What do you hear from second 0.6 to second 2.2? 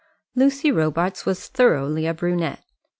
Robarts was thoroughly a